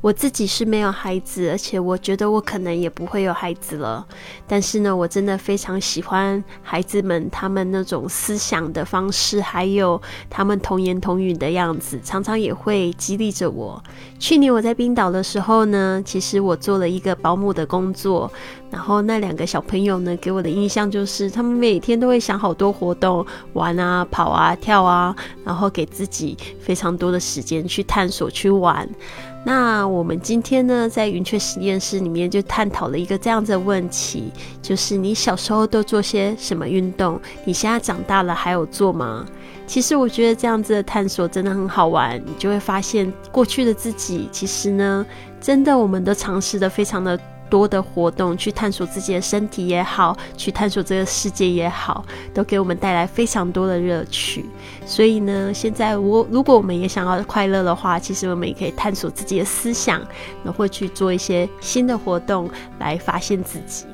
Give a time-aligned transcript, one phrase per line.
[0.00, 4.06] 我自己是没有孩子，而且我觉得我可能也不会有孩子了。
[4.46, 10.00] 但是呢，我真的非常喜欢孩子们他们那种思想的方式，还有
[10.30, 13.82] 他们童言童语的样子，常常也会激励着我。
[14.20, 18.30] 去年我在冰岛的时候呢，其实我做了一个保姆的工作，
[18.70, 28.88] 然后那两个小朋友呢，给我的印象就是他们每天都会想好多活动，玩啊、跑啊、跳啊，然后给自己非常多的时间去探索、去玩。
[29.48, 34.30] 那我们今天呢，在云雀实验室里面就探讨了一个这样子的问题，
[34.60, 37.18] 就是你小时候都做些什么运动？
[37.46, 39.24] 你现在长大了还有做吗？
[39.66, 45.06] 其实我觉得这样子的探索真的很好玩，你就会发现过去的自己，其实呢，
[45.40, 47.18] 真的我们都尝试的非常的。
[47.50, 54.46] 多的活动去探索自己的身体也好，去探索这个世界也好，都给我们带来非常多的乐趣。
[54.86, 60.00] 所以呢，现在我如果我们也想要快乐的话，其实我们也可以探索自己的思想，
[60.44, 63.86] 然后去做一些新的活动来发现自己。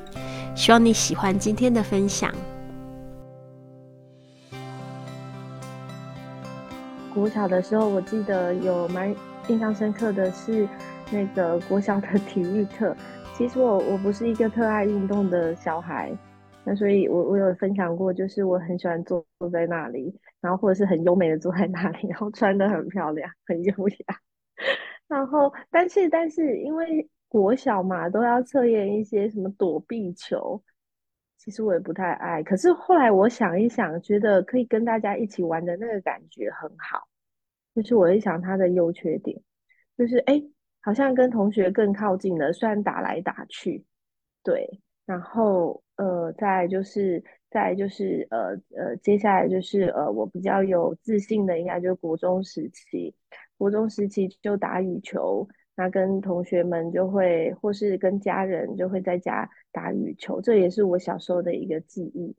[0.55, 2.33] 希望你喜欢今天的分享。
[7.13, 9.13] 国小的时候，我记得有蛮
[9.47, 10.67] 印象深刻的是
[11.09, 12.95] 那个国小的体育课。
[13.37, 16.09] 其实我我不是一个特爱运动的小孩，
[16.63, 24.19] 那所以我我有分享过，就是我很喜欢坐坐在那里，然后或者是很优美的坐在那里，然后穿的很漂亮，很优雅。
[25.09, 30.63] 然后，但是但是因为国小嘛，都要测验一些什么躲避球，
[31.37, 32.41] 其实我也不太爱。
[32.41, 37.05] 可是后来我想一想，觉得可以跟大家一起玩的那个感觉很好，
[37.75, 39.37] 就是我一想它的优缺点，
[39.97, 40.41] 就是哎。
[40.85, 43.83] 好像跟同学更靠近了，虽然打来打去，
[44.43, 53.15] 对，然后呃，再就是再就是呃呃，接下来就是呃，我比较有自信的，应该就是国中时期，
[53.57, 62.35] 国中时期就打羽球，那跟同学们就会或是跟家人就会在家打羽球，这也是我小时候的一个记忆。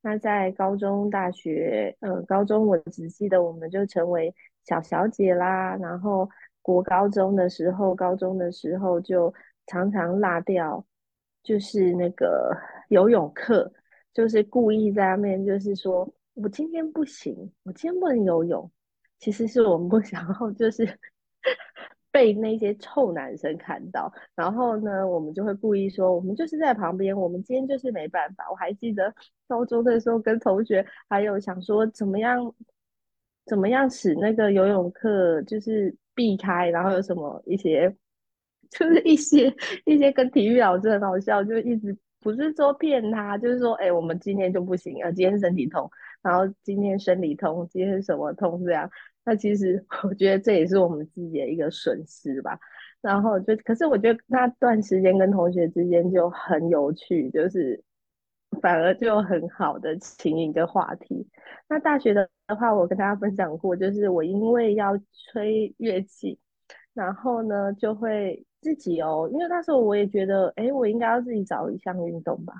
[0.00, 4.32] 那在高中、大学，呃，高中我只记得我们就成为
[4.64, 6.30] 小小姐啦，然后。
[6.62, 9.32] 国高中的时候，高中的时候就
[9.66, 10.84] 常常落掉，
[11.42, 12.54] 就是那个
[12.88, 13.72] 游泳课，
[14.12, 18.70] 就是故意在那边，就是说我今天不行，我今天不能游泳。
[19.18, 20.86] 其实是我们不想要，就是
[22.10, 24.12] 被那些臭男生看到。
[24.34, 28.50] 然后呢，我们就会故意说，我们就是在旁边，我们今天就是没办法。
[28.50, 29.14] 我还记得
[29.46, 32.54] 高中的时候，跟同学还有想说怎么样，
[33.46, 35.94] 怎么样使那个游泳课就是。
[36.14, 37.94] 避开，然后有什么一些，
[38.70, 39.54] 就是一些
[39.84, 45.90] 一些跟体育老师很好笑，就一直不是说骗他，就是说，哎，我们今天就不行啊，今天身体痛，
[46.22, 48.90] 然后今天生理痛，今天什么痛这样。
[49.24, 52.58] 那其实 我觉得这也是我们自己的一个损失吧。
[53.00, 57.82] 然后就，可是我觉得那段时间跟同学之间就很有趣，就是
[58.60, 61.26] 反而就很好的情一个话题。
[61.68, 62.28] 那大学的。
[62.50, 66.36] 的话，我跟大家分享过，就是我因为要吹乐器，
[66.92, 72.54] 然后呢就会自己哦，因为那时候我也觉得，哎，我应该要自己找一项运动吧，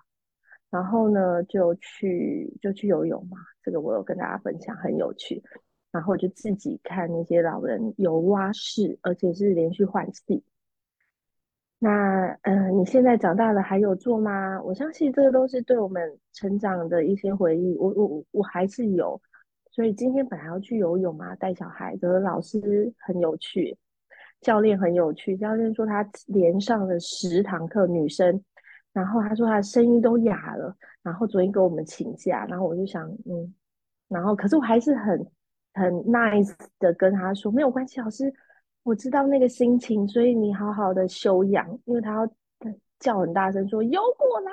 [0.71, 5.43] 然后呢就去就去游泳嘛，这个我有跟大家分享，很有趣。
[5.91, 10.45] 然后就自己看那些老人游蛙式，而且是连续换气。
[11.83, 14.61] 那嗯，你现在长大了还有做吗？
[14.63, 17.75] 我相信这个都是对我们成长的一些回忆。
[17.79, 19.21] 我我我还是有。
[19.73, 23.75] 所以今天本来要去游泳嘛，带小孩的老师很有趣，
[24.43, 25.37] 教练很有趣。
[25.39, 28.43] 教练说他连上了十堂课，女生，
[28.93, 33.55] 然后他说他声音都哑了，然后昨天给我们请假，然后我就想，嗯，
[34.09, 35.27] 然后可是我还是很
[35.73, 38.31] 很 nice 的跟他说没有关系，老师，
[38.83, 42.29] 我知道那个心情，所以你好好的休养，因为他要
[42.99, 44.51] 叫很大声说游过来，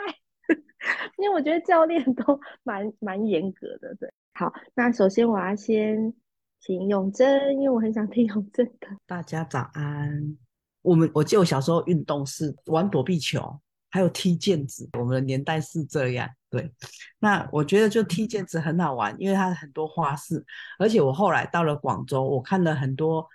[1.17, 4.11] 因为我觉得教练都蛮蛮严格的，对。
[4.33, 6.13] 好，那首先我要先
[6.59, 8.88] 请永贞，因为我很想听永贞的。
[9.05, 10.38] 大家早安。
[10.83, 13.59] 我们我记得我小时候运动是玩躲避球，
[13.89, 14.88] 还有踢毽子。
[14.94, 16.71] 我们的年代是这样，对。
[17.19, 20.45] 那我觉得就踢毽子很好玩，因为它很多花式。
[20.80, 23.27] 而且我后来到了广州，我看了很多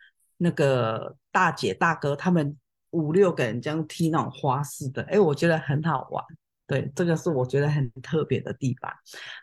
[0.42, 2.56] 那个大姐大哥，他们
[2.90, 6.24] 五六个人这样踢那种花式的，哎，我觉得很好玩。
[6.66, 8.90] 对，这个是我觉得很特别的地方。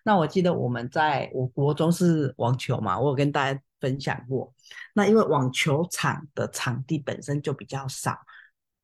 [0.03, 4.53] 那我记得我们在我国中是网球嘛，我有跟大家分享过。
[4.93, 8.17] 那因为网球场的场地本身就比较少，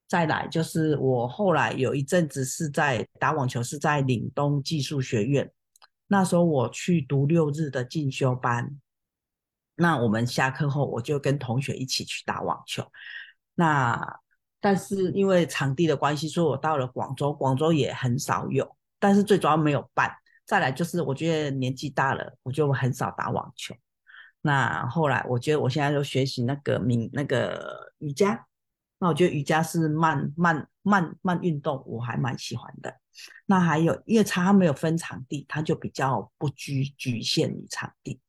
[0.07, 5.51] 再来就是我后来有一阵子是在打网球，是在岭东技术学院。
[6.07, 8.79] 那时候我去读六日的进修班，
[9.75, 12.86] 那我们下课后我就跟同学一起去打网球。
[13.56, 14.19] 那
[14.60, 20.12] 但是因为场地的关系，所以我到了广州，广州也很少有，但是最主要没有办。
[20.45, 23.75] 再来就是我觉得年纪大了，我就很少打网球。
[24.42, 28.45] 那后来我觉得我现在就学习那个名那个瑜伽，
[29.00, 32.95] 那我觉得瑜伽是慢慢慢慢运动，我还蛮喜欢的。
[33.45, 38.19] 那还有，因为它没有分场地，它就比较不局局限于场地。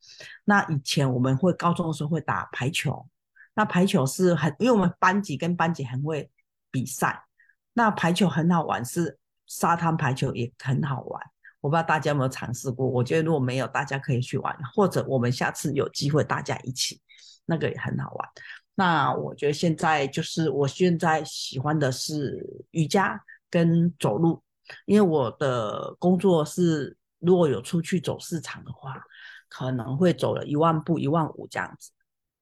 [0.44, 3.08] 那以前我们会高中的时候会打排球，
[3.54, 6.30] 那排球是很，因为我们班级跟班级很会
[6.70, 7.24] 比赛。
[7.72, 11.22] 那排球很好玩，是沙滩排球也很好玩。
[11.60, 12.86] 我不知道大家有没有尝试过？
[12.86, 17.00] 我觉得如果没有，大家可以去玩，或者我们下次有机会大家一起，
[17.44, 18.28] 那个也很好玩。
[18.74, 24.42] 那我觉得现在就是我现在喜欢的是瑜伽跟走路。
[24.84, 29.00] 因为我的工作是，如果有出去走市场的话，
[29.48, 31.90] 可能会走了一万步、一万五这样子。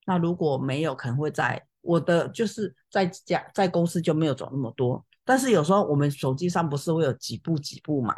[0.07, 5.05] 那如果没有，可能会在我的就是在家在公司就没有走那么多。
[5.25, 8.15] 但是有时候我们手机上不是会有几步几步嘛？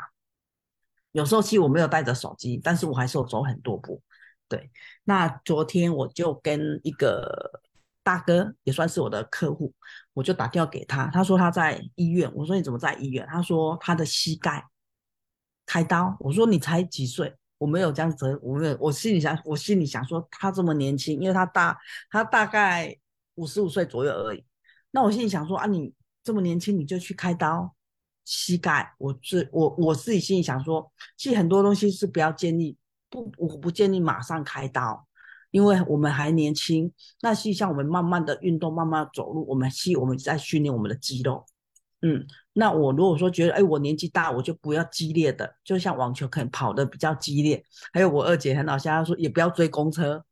[1.12, 4.02] 有时候其实我没有带着手机，但是我还是有走很多步。
[4.48, 4.70] 对，
[5.04, 7.62] 那昨天我就跟一个。
[8.06, 9.74] 大哥也算是我的客户，
[10.12, 13.26] 我就打电话给他，他说他在医院，我说你怎么在医院？
[13.28, 14.64] 他说他的膝盖
[15.66, 17.34] 开刀，我说你才几岁？
[17.58, 21.76] 我没有这样子，我没有，我心里想，我心里想说他这么年轻，因为他大，
[22.08, 22.96] 他大概
[23.34, 24.44] 五十五岁左右而已。
[24.92, 25.92] 那我心里想说啊，你
[26.22, 27.74] 这么年轻你就去开刀
[28.24, 28.94] 膝盖？
[28.98, 32.76] 我是我我自己心里想说，其实很多东西是不要建议，
[33.10, 35.08] 不我不建议马上开刀。
[35.50, 41.44] 因为我们还年轻，那实际上我们慢慢的运动，慢慢走路，我们是我们在训练我们的肌肉。
[42.02, 47.62] 嗯，那我如果说觉得，哎，我年纪大，我就不要激烈的，就像网球可能跑的比较激烈。
[47.92, 50.22] 还有我二姐很好笑，她说也不要追公车，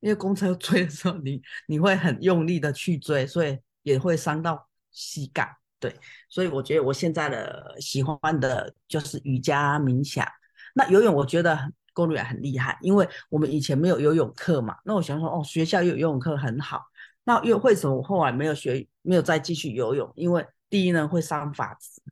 [0.00, 5.56] 因为公车 追的时候，你你会很用力的去追，所以也会伤到膝盖。
[5.80, 5.94] 对，
[6.28, 10.26] 所以我觉得我现在的喜欢的就是瑜伽冥想。
[10.74, 11.72] 那游泳，我觉得。
[11.94, 14.76] 公路也很厉害，因为我们以前没有游泳课嘛。
[14.84, 16.82] 那我想说，哦，学校有游泳课很好。
[17.26, 20.12] 那又为什么我后来没有学，没有再继续游泳？
[20.14, 22.02] 因为第一呢会伤发质，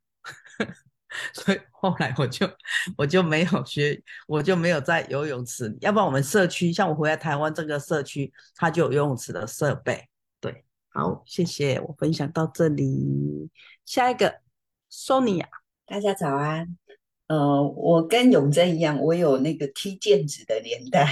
[1.34, 2.49] 所以后来我就
[2.96, 5.76] 我就没有学，我就没有在游泳池。
[5.82, 10.08] 要不然我们社区，像我回来台湾这个社区，它就有游泳池的设备。
[10.40, 13.50] 对，好，谢谢我分享到这里。
[13.84, 14.40] 下一个
[14.90, 15.46] ，Sonia，
[15.84, 16.79] 大家早安。
[17.32, 21.08] 呃，我跟永贞一样，我有那个踢毽子的年代，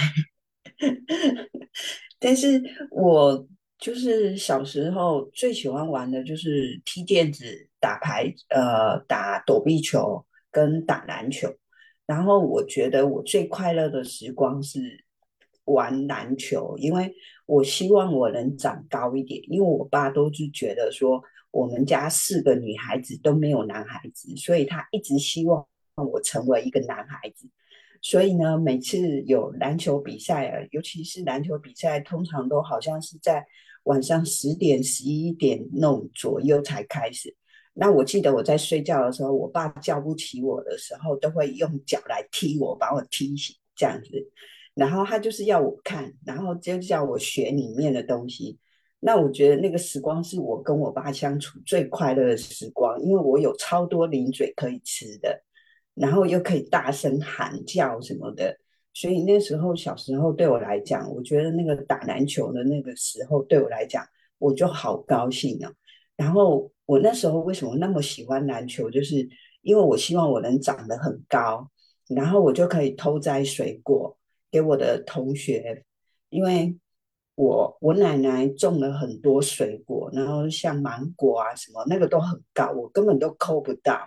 [2.20, 11.50] 但是我就是小时候最喜欢玩的就是踢毽子、打牌、呃，打躲避球跟打篮球。
[12.04, 15.02] 然后我觉得我最快乐的时光是
[15.64, 17.10] 玩篮球，因为
[17.46, 25.66] 我希望我能长高一点，因为我爸都是觉得说我们家四个女孩子都没有男孩子，所以他一直希望。
[26.06, 27.48] 我成为一个男孩子，
[28.00, 33.44] 所以呢，每次有篮球比赛，尤其是篮球比赛，通常都好像是在
[33.84, 37.34] 晚上十点、十一点那种左右才开始。
[37.72, 44.08] 那我记得我在睡觉的时候，我爸叫不起我的时候，都会用脚来踢我，把我踢醒这样子。
[44.74, 48.58] 然后他就是要我看，然后就叫我学里面的东西。
[48.98, 55.42] 那我觉得那个时光是我跟我爸相处最快乐的时光，因为我有超多零嘴可以吃的。
[55.94, 58.56] 然后又可以大声喊叫什么的，
[58.94, 64.06] 所以那时候小时候对我来讲，我觉得那个打篮球的那个时候对我来讲，
[64.38, 65.72] 我就好高兴啊。
[66.16, 69.28] 然后我那时候为什么那么喜欢篮球，就是
[69.62, 71.70] 因为我希望我能长得很高，
[72.08, 74.16] 然后我就可以偷摘水果
[74.50, 75.84] 给我的同学，
[76.28, 76.76] 因为
[77.34, 84.00] 我我奶奶种了很多水果，然后像芒果啊什么那个都很高，我根本都抠不到。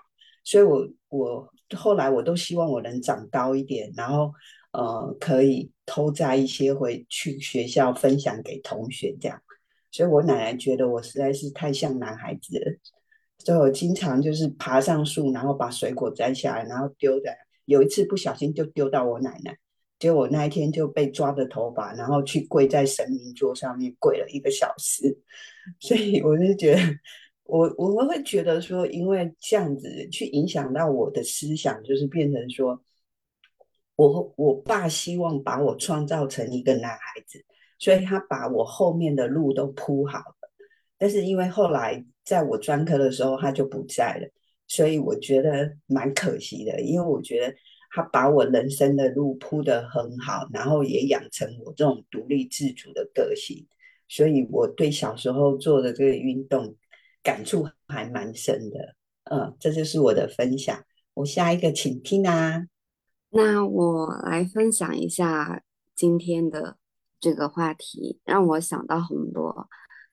[0.43, 4.31] 所以，我我后来我都希望我能长高一点，然后
[4.73, 9.41] 呃，可以偷摘一些回去学校分享给同学这样。
[9.91, 12.65] 所以我奶奶觉得我实在是太像男孩子了，
[13.38, 17.38] 所以我经常就是爬上树，然后把水果摘下来，然后丢在。
[17.65, 19.57] 有一次不小心就丢到我奶奶，
[19.97, 25.17] 结果那一天就被抓着头发，然后去跪在神明桌上面跪了一个小时。
[25.79, 26.81] 所以我就觉得。
[27.45, 32.81] 我我们会觉得说，因为这样子去影响到我的思想，就是变成说，
[33.97, 37.43] 我我爸希望把我创造成一个男孩子，
[37.77, 40.51] 所以他把我后面的路都铺好了。
[40.97, 44.27] 但是因为后来在我专科的时候他就不在了，
[44.67, 46.79] 所以我觉得蛮可惜的。
[46.79, 47.53] 因为我觉得
[47.91, 53.67] 他把我人生的路铺得很好，然后也养成我这种独立自主的个性，
[54.07, 56.73] 所以我对小时候做的这个运动。
[57.24, 58.96] 感触还蛮深的。
[59.32, 60.84] 嗯，这就是我的分享。
[61.13, 62.68] 我下一个请听啊。
[63.30, 65.63] 那我来分享一下
[65.96, 66.77] 今天的
[67.20, 69.68] 这个话题，让我想到很多。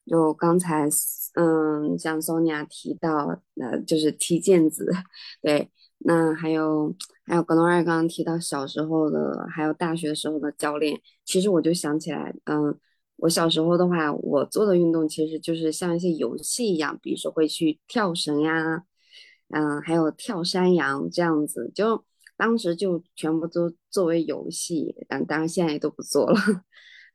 [0.07, 0.89] 就刚才，
[1.35, 4.87] 嗯，像 Sonia 提到，呃，就是踢毽子，
[5.43, 5.71] 对。
[6.03, 10.99] 那还有还有，格隆二刚刚提到小时候的，还有大学时候的教练。
[11.27, 12.75] 其实我就想起来，嗯，
[13.21, 18.85] 我小时候的话，我做的运动其实就是像一些游戏一样，比如说会去跳绳呀，
[19.51, 22.03] 嗯，还有跳山羊这样子，就
[22.39, 26.37] 当时就全部都作为游戏，但当然现在也都不做了。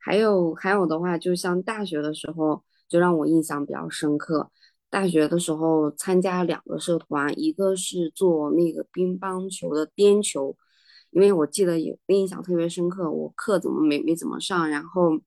[0.00, 4.50] 还有还有的话，就像大学的时候，就让我印象比较深刻。
[4.88, 10.56] 大学的时候参加两个社团，一个是做那个乒乓球的颠球，
[11.10, 15.18] 因为我记得有印象特别深刻，我课怎么没没怎么上，然后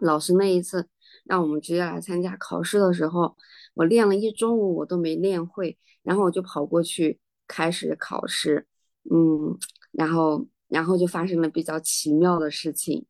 [0.00, 0.88] 老师那一次
[1.24, 3.36] 让我们直接来参加考试的时候，
[3.74, 8.66] 我练了一中午我都没练会，然后我就跑过去开始考试，
[9.10, 9.58] 嗯，
[9.92, 13.06] 然后然后就发生了比较奇妙的事情，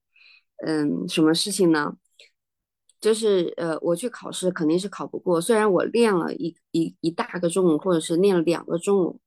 [0.64, 1.96] 嗯，什么事情呢？
[3.00, 5.40] 就是呃，我去考试肯定是考不过。
[5.40, 9.20] 虽然我练了一一一大个中午，或者是练了两个中午，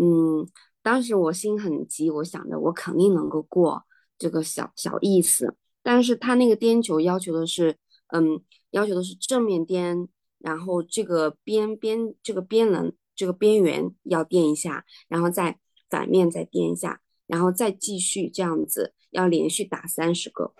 [0.00, 0.48] 嗯，
[0.82, 3.84] 当时我心很急，我想着我肯定能够过
[4.18, 5.56] 这个小小意思。
[5.86, 7.76] 但是他那个颠球要求的是，
[8.08, 20.54] 嗯，要求的是正面颠，然后这个边边这个边棱这个边缘要颠一下，然后再反面再颠一下，然后再继续这样子，要连续打三十个。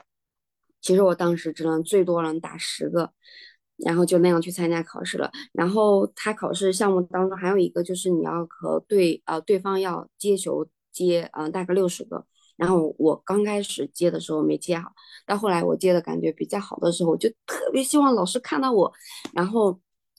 [0.81, 3.13] 其实我当时只能最多能打十个，
[3.79, 5.33] 然后就那样去参加考试了。
[5.53, 12.25] 然后他考试项目当中还有一个就是你要和对呃对方要接球接嗯大概六十个。
[12.57, 14.93] 然后我刚开始接的时候没接好，
[15.27, 18.93] 到后来我接的感觉比较好的时候，我就特别希望老师看到我，
[19.33, 19.79] 然后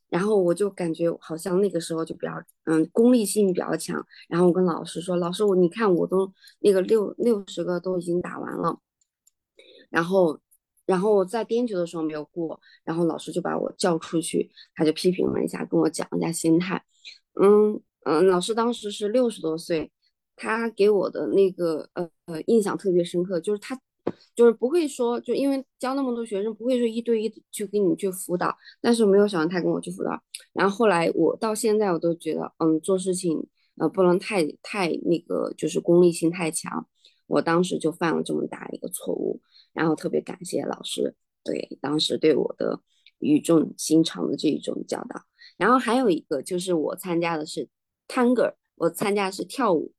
[0.09, 2.33] 然后我就感觉好像那个时候就比较
[2.65, 4.05] 嗯功利性比较强。
[4.29, 8.79] 然后我跟老师说：“老师我你看我都那个六六十个都已经打完了。”
[9.89, 10.39] 然后。
[10.87, 16.81] 然后在编曲的时候没有过，然后老师就把我叫出去，他就批评了一下，跟我讲一下心态。
[17.33, 19.91] 嗯嗯，老师当时是六十多岁，
[20.37, 23.77] 他给我的那个呃呃印象特别深刻，就是他
[24.33, 30.21] 就是不会说，就因为教那么多学生，不会说一对一去给你去辅导，但是没有想到他跟我去辅导。
[30.53, 33.45] 然后后来我到现在我都觉得，嗯，做事情
[33.77, 36.87] 呃不能太太那个，就是功利性太强。
[37.25, 39.41] 我当时就犯了这么大一个错误。
[39.73, 41.13] 然后特别感谢老师
[41.43, 42.79] 对当时对我的
[43.19, 45.21] 语重心长的这一种教导。
[45.57, 47.67] 然后还有一个就是我参加的是
[48.07, 49.91] Tango，我参加的是跳舞。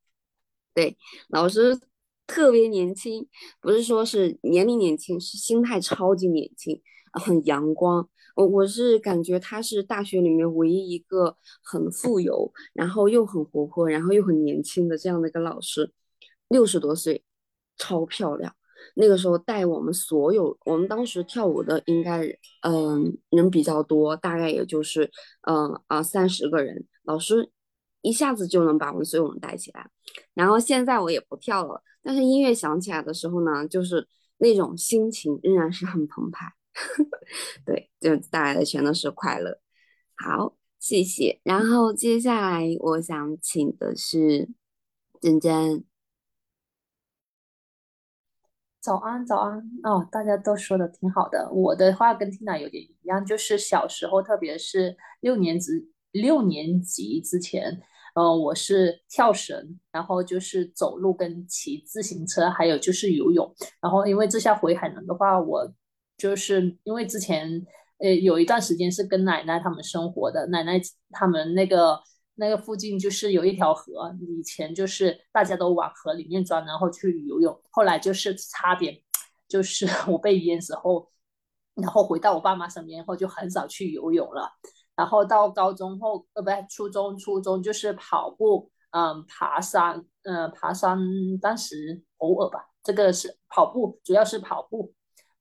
[0.74, 0.96] 对，
[1.28, 1.78] 老师
[2.26, 3.26] 特别年轻，
[3.60, 6.80] 不是说是年龄年轻，是心态超级年轻，
[7.12, 8.08] 很阳光。
[8.36, 15.92] 我我是感觉他是大学里面唯一一个很富有，然后又很活泼，然后又很年轻的这样的一个老师，
[16.48, 17.24] 六十多岁，
[17.76, 18.54] 超漂亮。
[18.94, 22.24] 那个时候带我们所有，我们当时跳舞的应该，
[22.62, 25.10] 嗯，人比较多，大概也就是，
[25.48, 27.50] 嗯啊三十个人，老师
[28.00, 29.88] 一下子就能把我们所有人带起来。
[30.34, 36.46] 然后现在我也不跳了，但是音乐响起来的时候呢，就是那种心情仍然是很澎湃，
[37.64, 39.60] 对，就带来的全都是快乐。
[40.16, 41.40] 好，谢谢。
[41.42, 44.48] 然后接下来我想请的是
[45.20, 45.84] 珍珍。
[48.80, 50.08] 早安，早安哦！
[50.10, 51.50] 大家都说的挺好的。
[51.52, 57.80] 我的话跟 Tina 有点一样，就是小时候，特别是六年级六年级之前，
[58.14, 63.54] 呃，我是跳绳，然后就是走路跟骑自行车，还有就是游泳。
[63.80, 65.72] 然后因为这下回海南的话，我
[66.16, 67.66] 就是因为之前
[67.98, 72.00] 呃有一段时间是跟奶奶他们生活的，奶奶他们那个。
[72.40, 77.60] 那个附近就是有一条河，以前就是大家都往河里面钻，然后去游泳。
[77.68, 78.96] 后来就是差点，
[79.48, 81.10] 就是我被淹死后，
[81.74, 84.52] 然后回到我爸妈身边后，就很少去游泳了。
[84.98, 90.98] 然后到高中后，呃，不，初中，初中就是跑步，嗯，爬山，嗯，爬山，
[91.40, 92.66] 当时偶尔吧。
[92.82, 94.92] 这个是跑步，主要是跑步。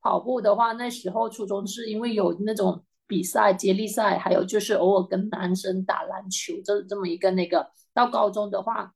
[0.01, 2.83] 跑步的话，那时候初中是因为有那种。
[3.09, 7.65] 比赛、接力赛，还有就是偶尔跟男生打篮球，这这么一个那个。
[7.93, 8.91] 到高中的话，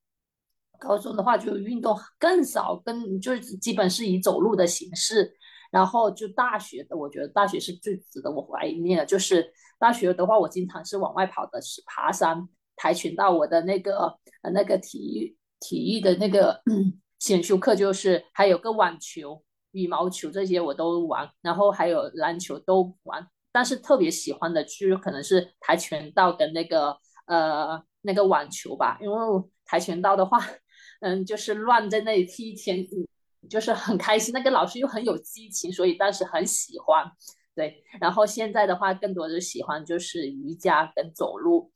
[0.77, 5.33] 高中的话就运动更少，跟就是基本是以走路的形式。
[5.71, 9.05] 然后就大学的，我觉得大学是最值得我怀念的。
[9.05, 9.49] 就是
[9.81, 13.31] 大学的话，我经常是往外跑的，是爬山、跆拳道。
[13.31, 16.61] 我的那个呃那个体育体育的那个
[17.17, 23.27] 选修课，就是还有个网球、羽毛球这些我都玩，然后还有篮球都玩。
[23.51, 26.95] 但是特别喜欢的就可能是跆拳道跟那个
[27.25, 29.17] 呃那个网球吧，因为
[29.65, 30.39] 跆拳道的话，
[30.99, 32.85] 嗯，就是乱在那里踢一天，
[33.49, 34.31] 就是很开心。
[34.31, 37.11] 那个老师又很有激情，所以当时很喜欢。
[37.55, 41.71] 对，然后现在的话，更多的喜欢就是瑜伽跟走路。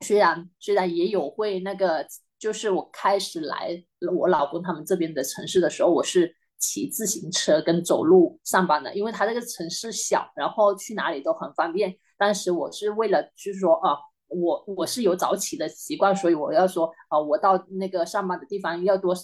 [0.00, 2.06] 虽然虽然也有会那个，
[2.38, 3.82] 就是我开始来
[4.16, 11.96] 我老公他们这边的城市的时候，我是骑自行车跟走路上班的，因为他这个城市小，然后去哪里都很方便。
[12.16, 13.96] 当时我是为了就是说啊。
[14.28, 19.14] 我我是有早起的习惯，所以我要说啊，我到那个上班的地方要多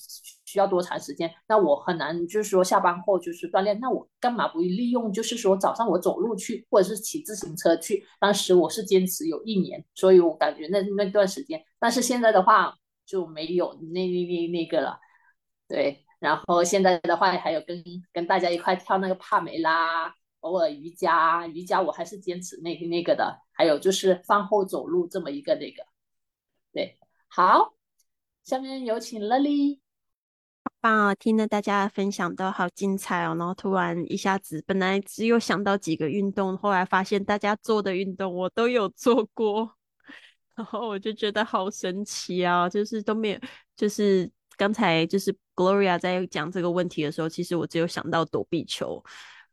[0.45, 1.31] 需要多长时间？
[1.47, 8.05] 那我很难就是说下班后就是锻炼，那我干嘛不利用就是说早上我走路去，或者是骑自行车去？
[8.19, 12.75] 当时我是坚持有一年，所以我感觉那那段时间，但是现在的话
[13.07, 14.99] 就没有那那那那个了，
[15.69, 16.01] 对。
[16.21, 20.15] 然后现在的话还有跟跟大家一块跳那个帕梅拉。
[20.45, 23.41] 偶尔瑜伽，瑜伽我还是坚持那那个的。
[23.53, 25.87] 还有就是饭后走路这么一个那个，
[26.73, 26.99] 对，
[27.29, 27.75] 好，
[28.43, 29.81] 下面有请乐丽。
[30.81, 33.35] 棒啊，听了大家分享都好精彩哦。
[33.39, 39.77] 然后突然一下子，本来只有想到几个运动，后来发现大家做的运动我都有做过，
[40.57, 42.69] 然后我就觉得好神奇啊！
[42.69, 43.41] 就是都没有，
[43.77, 49.03] 就是刚才就是 Gloria 在讲这个问题的时候，其实我只有想到躲避球。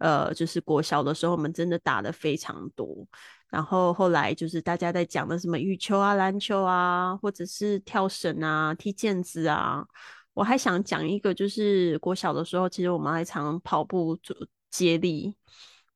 [0.02, 3.08] 呃，就是国小的时候，我们真的打的非常多。
[3.50, 9.86] 然后后来就是大家在讲的什么羽球啊、篮球啊，或者是跳绳啊、踢毽子啊。
[10.34, 14.18] 我还想讲一个，就是国小的时候，其实我们还常跑步、
[14.72, 15.36] 接力、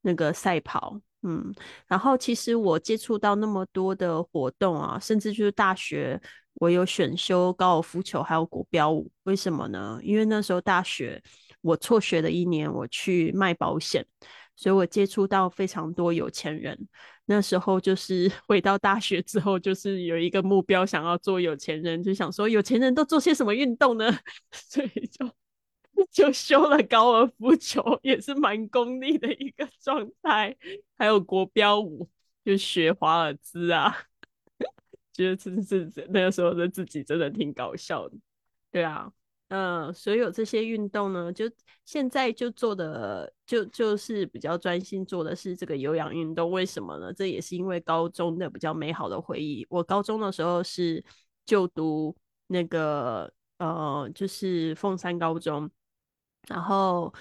[0.02, 1.00] 那个赛跑。
[1.24, 1.52] 嗯，
[1.88, 6.22] 然后其实我接触到那么多的活动啊，甚至就是大学，
[6.56, 9.10] 我有选修高尔夫球，还有国标舞。
[9.24, 10.00] 为什么呢？
[10.04, 11.24] 因为那时候大学。
[11.66, 14.06] 我辍学的一年，我去卖保险，
[14.56, 16.88] 所以我接触到非常多有钱人。
[17.26, 24.16] 那时候就是 回到大学之后，就是有一个目标，想要做有钱人，就想说有钱人都做些什么运动呢？
[24.54, 25.28] 所以就
[26.12, 30.56] 就修了高尔夫球，也是蛮功利的一个状态。
[30.96, 32.08] 还有国标舞，
[32.44, 33.98] 就学华尔兹啊，
[35.12, 38.16] 觉得真是那个时候的自己真的挺搞笑的，
[38.72, 39.12] 对啊。
[39.50, 41.46] 嗯，所有这些运动呢，就
[41.86, 46.50] 现在就做的就就是比较专心做的是这个有氧运动。
[46.52, 47.14] 为什么呢？
[47.14, 49.66] 这也是因为高中的比较美好的回忆。
[49.70, 51.04] 我高中的时候是
[51.46, 52.16] 就读
[52.48, 55.70] 那个呃，就是凤山高中，
[56.48, 57.14] 然后。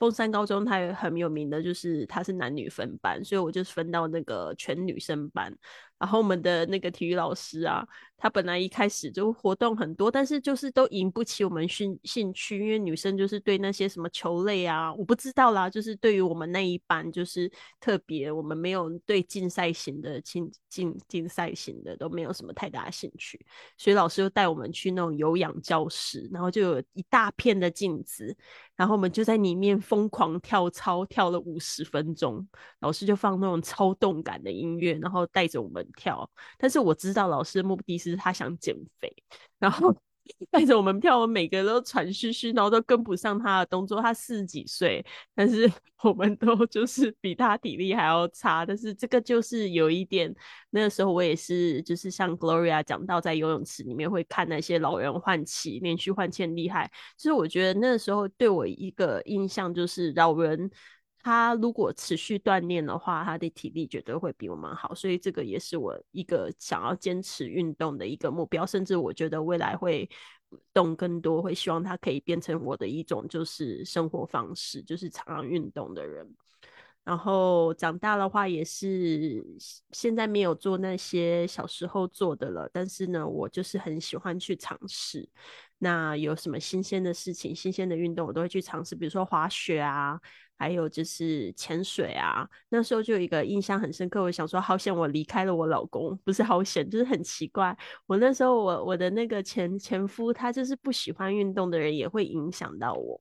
[0.00, 5.52] 凤山高中，它很有名的就是它是男女分班，所以我就分到那个全女生班。
[5.98, 23.44] 然后我们的那个体育老师啊，他本来一开始就活动很多，但是就是都引不起我们兴兴趣，因为女生就是对那些什么球类啊，我不知道啦，就是对于我们那一班就是特别，我们没有对竞赛型的竞竞竞赛型的都没有什么太大兴趣，
[23.76, 28.36] 所以老师就带我们去那种有氧教室，然后就有一大片的镜子，
[28.76, 32.46] 然后我们就在里面疯狂跳操，跳了五十分钟，
[32.78, 35.87] 老师就放那种超动感的音乐，然后带着我们。
[35.96, 39.12] 跳，但是我知道老师的目的是他想减肥，
[39.58, 39.94] 然后
[40.50, 43.98] 带着我们跳，我们每个都喘吁吁，然后都跟不上他的动作。
[44.02, 45.02] 他四十几岁，
[45.34, 45.70] 但是
[46.04, 48.66] 我们都就是比他体力还要差。
[48.66, 50.30] 但是这个就是有一点，
[50.68, 56.90] 那个时候我也是，就是像 Gloria 讲到，在游泳池里面会看那些老人换气，连续换气很厉害。
[57.16, 60.70] 其实我觉得那个时候对我一个印象就是老人。
[61.22, 68.64] 他如果持续锻炼的话，他的体力绝对会比我们好，所以这个也是我一个想要坚持运动的一个目标。
[68.64, 70.08] 甚至我觉得未来会
[70.72, 76.26] 动更多，会希望他可以变成我的一种就是生活方式，就是常常运动的人。
[77.04, 79.42] 然后长大的话，也是
[79.92, 85.26] 现在没有做那些小时候做的了，但是呢，我就是很喜欢去尝试。
[85.78, 90.20] 那有什么新鲜的事情、新鲜的运动，我都会去尝试，比如说滑雪啊。
[90.60, 94.20] 还有就是潜水啊，那时候就有一个印象很深刻。
[94.20, 97.78] 我想说，好险我离开了我老公，不是好险，就是很奇怪。
[98.06, 103.20] 我那时候，我我的那个前前夫，他就是不喜欢运动的人，也会影响到我。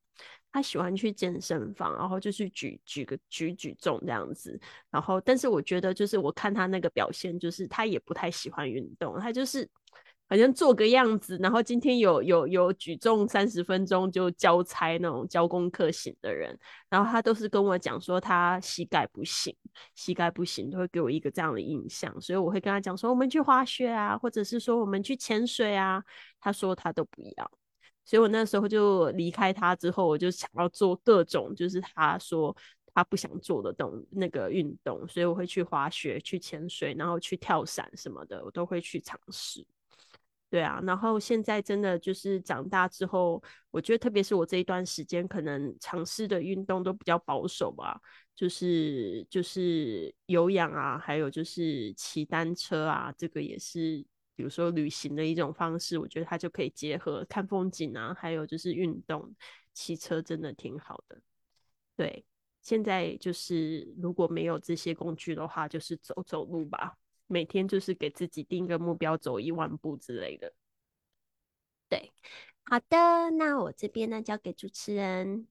[0.51, 4.59] 他喜欢去健身房，然后就去举举个举举重这样子。
[4.89, 9.69] 然后，但是我觉得，就是我看他那个表现，就是他也不太喜欢运动，他就是。
[10.29, 16.57] 好像做个样子，然后今天有有有举重三十分钟就交差那种交功课型的人，
[16.89, 19.55] 然后他都是跟我讲说他膝盖不行，
[19.95, 26.03] 膝盖不行，都会给我一个这样的印象，所以我会跟他讲说我们去滑雪啊，或者是说我们去潜水啊，
[26.39, 27.51] 他说他都不要，
[28.05, 32.55] 所以我那时候就离开他之后，我就想要做各种就是他说。
[32.93, 39.63] 他不想做的动那个运动，所以我会去滑雪、去潜水，然后去跳伞什么的，我都会去尝试。
[40.49, 47.99] 对啊，然后现在真的就是长大之后，我觉得特别是我这一段时间，可能尝试的运动都比较保守吧，
[48.33, 54.01] 就是就是有氧啊，还有就是骑单车啊，这个也是
[54.37, 59.35] 比如说旅行的一种方式，我觉得它就可以结合看风景啊，还有就是运动，
[59.73, 61.19] 骑车真的挺好的。
[61.97, 62.23] 对，
[62.61, 66.95] 现在就是如果没有这些工具的话，就是走走路吧。
[67.27, 70.53] 每天就是给自己定个目标，走一万步之类的。
[71.89, 72.11] 对，
[72.63, 75.47] 好的，那我这边呢交给主持人。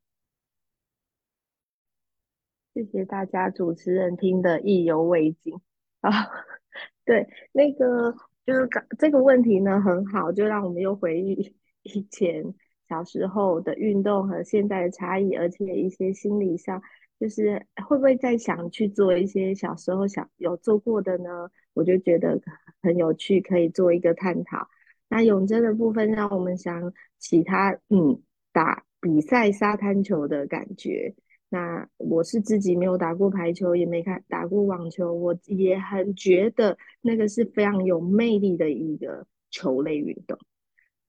[2.74, 5.54] 谢谢大家，主持人听得意犹未尽
[6.00, 6.10] 啊。
[7.04, 8.12] 对，那个
[8.44, 12.54] 就是这个问题呢很好，就让我们又回忆 以前
[12.88, 16.82] 小时候的运动和现在的差异，而且一些心理上。
[17.18, 21.50] 就是会不会再想去做一些小时候想有做过的呢？
[21.72, 22.40] 我就觉得
[22.82, 24.68] 很有趣，可以做一个探讨。
[25.08, 31.14] 那永贞的部分让我们想起他嗯打比赛沙滩球的感觉。
[31.48, 40.36] 那我是自己没有打过排球，也没看打过网球，我也很觉得那个是非常有魅力的一个球类运动。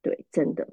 [0.02, 0.68] 对，真的，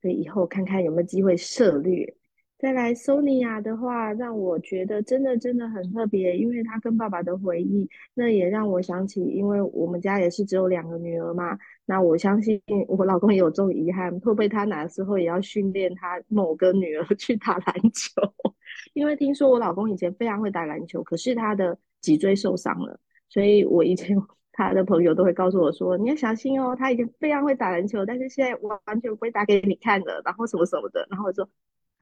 [0.00, 2.14] 所以以后看看有没有机会涉猎。
[2.62, 18.22] 再来，Sonia 的话让我觉得真的真的很特别，因为她跟爸爸的回忆，那也让我想起，因为我们家也是只有两个女儿嘛，那我相信我老公也有这种遗憾，会不会他哪时候也要训练他某个女儿去打篮球？
[18.94, 22.96] 因为听说我老公以前非常会打篮球，可是他的脊椎受伤了，
[23.28, 24.16] 所以我以前
[24.52, 31.48] 他的朋友都会告诉我说，你要小心哦，他以前非常会打篮球，但是现在我完全不会打给你看的，然后什么什么的，然后我说。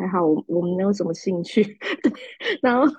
[0.01, 1.63] 还好我我们没有什么兴趣，
[2.03, 2.11] 对，
[2.63, 2.91] 然后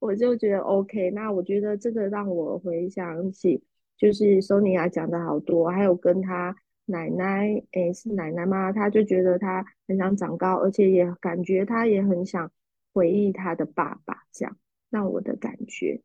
[0.00, 1.08] 我就觉得 OK。
[1.12, 3.62] 那我觉得这个让我回想起，
[3.96, 8.72] 就是索尼娅讲的好多，还有跟他奶奶，诶，是奶奶吗？
[8.72, 12.50] 他就觉得他很想长高，而且也感觉他也很想
[12.92, 14.56] 回忆他的爸爸，这样
[14.90, 16.02] 让我的感觉，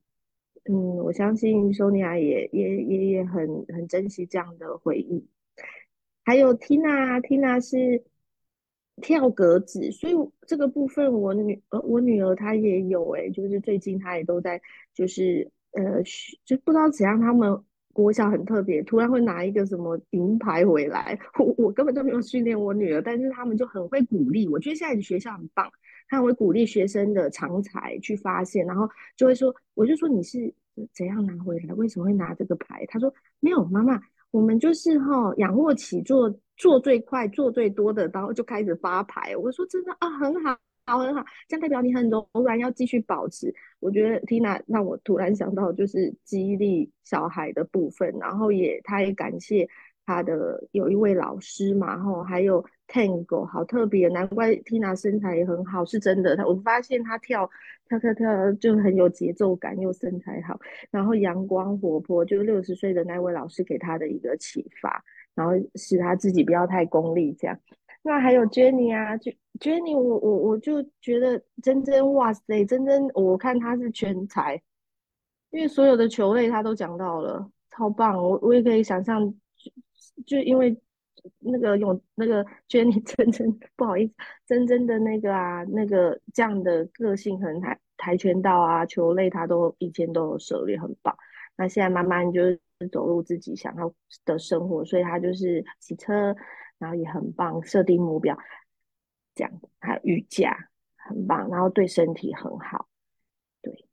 [0.69, 5.27] 嗯，我相信索尼娅也也也也很很珍惜这样的回忆。
[6.23, 8.03] 还有 Tina，Tina 是。
[9.01, 10.13] 跳格子，所以
[10.47, 14.61] 这个部分我女呃我女儿她也有哎，就是最近她也都在
[14.93, 16.01] 就是呃
[16.45, 17.57] 就不知道怎样，他们
[17.93, 25.71] 国小很特别，突然会拿一个什么银牌回来， 我我根本就没有训练我女儿，但是他们就很会鼓励，我觉得现在的学校很棒，
[26.09, 30.53] 他会鼓励学生的长才去发现，然后就会说，我就说你是
[30.93, 32.85] 怎样拿回来，为什么会拿这个牌？
[32.87, 34.01] 他说没有，妈妈。
[34.29, 39.37] 我们就是哈仰卧起坐做最快做最多的，然后就开始发牌。
[39.37, 43.53] 我说真的啊，很好，好很好，这样代表你很柔软，要继续保持。
[43.79, 49.69] 我觉得 Tina 让我突然想到就是激励小孩的部分，然后也他也感谢
[50.05, 56.35] 他的有一位老师嘛，吼，还有 Tango 好特别，难怪 Tina 身材也很好，是真的。
[56.35, 57.49] 他我发现他跳。
[57.89, 60.59] 跳跳跳就很有节奏感，又身材好，
[60.91, 65.01] 然后阳光活泼，就六十岁的那位老师给他的一个启发，
[65.37, 67.57] 然后使他自己不要太功利这样。
[68.01, 74.61] 那还有 Jenny 啊就，Jenny，我我我就觉得真真哇塞，真真我看他是全才，
[75.51, 78.17] 因为所有的球类他都讲到了，超棒。
[78.17, 79.71] 我我也可以想象，就
[80.25, 80.75] 就因为。
[81.39, 84.13] 那个用那个，Jenny 真真不好意思，
[84.45, 91.13] 真真的那个啊，那个这样的个性，可能跆跆拳道啊、球类，他都以前都有涉猎，很棒。
[91.57, 92.57] 那现在慢慢就是
[92.91, 93.93] 走入自己想要
[94.25, 96.35] 的生活，所以他就是骑车，
[96.77, 98.37] 然后也很棒，设定目标，
[99.35, 100.55] 这样还有瑜伽，
[100.95, 102.87] 很棒，然后对身体很好。
[103.61, 103.87] 对，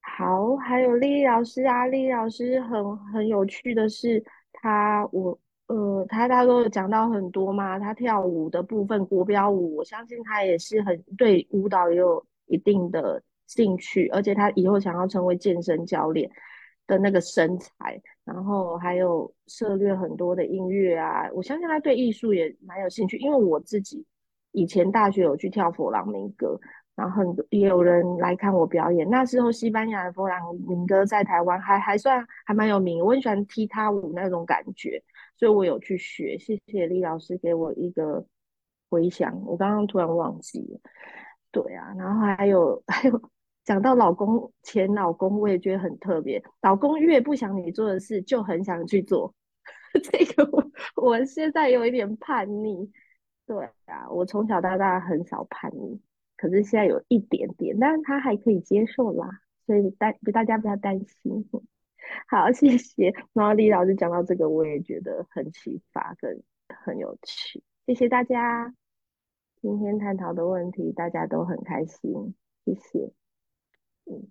[0.00, 5.38] 好，还有丽丽老师啊，丽丽老师很很有趣的是，他我。
[5.68, 16.30] 呃，他他都有讲到很多嘛，他跳舞的部分，国标舞，我相信他也是很对舞蹈也有一定的兴趣，而且他以后想要成为健身教练
[16.86, 24.04] 的那个身材，然后还有涉猎很多的音乐啊，我相信他对艺术也蛮有兴趣，因为我自己
[24.52, 26.58] 以前大学有去跳佛朗明哥，
[26.94, 35.02] 然后很多也有人来看我表演，那时候西班牙的佛朗明哥在台湾还还算还蛮有名，我很喜欢踢踏舞那种感觉。
[35.38, 38.24] 所以我有去学，谢谢李老师给我一个
[38.88, 39.38] 回想。
[39.44, 40.80] 我刚刚突然忘记了，
[41.52, 43.30] 对啊，然后还有 还有
[43.66, 46.42] 讲到老公前老公，我也觉得很特别。
[46.62, 49.34] 老公越不想你做的事，就很想去做。
[50.04, 52.88] 这个我我现在有一点叛逆，
[53.44, 56.00] 对啊，我从小到大很少叛逆，
[56.36, 59.28] 可是现在有一点点，但是他还可以接受啦，
[59.66, 61.50] 所以大大家不要担心。
[62.28, 63.12] 好，谢谢。
[63.32, 67.64] 然后李老师讲到这个，我也觉得很启发跟很有趣。
[67.84, 68.72] 谢谢大家
[69.60, 73.10] 今天探讨的问题，大家都很开心，谢谢。
[74.06, 74.26] 嗯，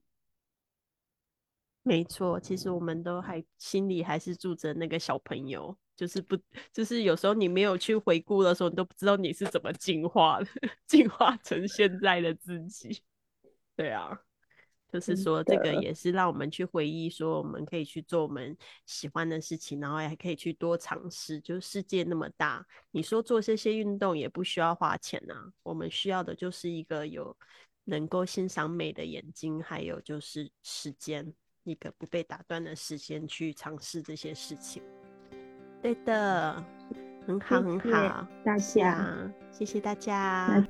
[1.84, 6.38] 没错，其实我们都还心里还是住着那个小朋友，就是不，
[6.74, 10.48] 就是有时候你没有去回顾的时候，你都不知道你是怎么进化的，
[10.88, 13.02] 进化成现在的自己。
[13.76, 14.20] 对啊。
[14.94, 21.42] 就是说，这个也是让我们去回忆，说我们可以去做我们喜欢的事情，然后还可以去多尝试。
[21.42, 25.52] 就是世界那么大，你说做这些运动也不需要花钱啊。
[25.64, 27.36] 我们需要的就是一个有
[27.86, 31.32] 能够欣赏美的眼睛，还有就是时间，
[31.64, 34.84] 一个不被打断的时间去尝试这些事情。
[35.82, 36.64] 对的，
[37.26, 40.66] 很好，很好，大家，谢谢大家。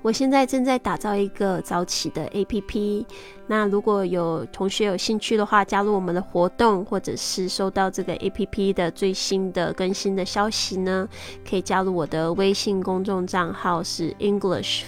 [0.00, 3.04] 我现在正在打造一个早起的 APP，
[3.46, 11.06] 那如果有同学有兴趣的话，加入我们的活动，或者是收到这个 APP 的最新的更新的消息呢，
[11.46, 14.84] 可以加入我的微信公众账号是 English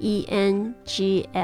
[0.00, 1.34] English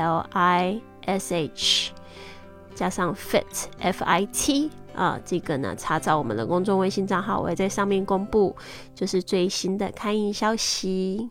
[2.75, 8.57] 加上 Fit F I T 啊，这个呢查找我们的公众微信账号，我会在上面公布
[8.95, 11.31] 就是最新的开印消息。